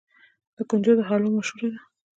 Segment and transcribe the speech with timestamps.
[0.55, 1.79] د کنجدو حلوه مشهوره ده.